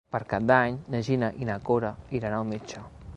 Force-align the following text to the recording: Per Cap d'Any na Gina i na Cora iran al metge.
Per 0.13 0.19
Cap 0.29 0.45
d'Any 0.51 0.79
na 0.95 1.01
Gina 1.09 1.29
i 1.43 1.49
na 1.51 1.59
Cora 1.69 1.91
iran 2.21 2.39
al 2.39 2.49
metge. 2.55 2.87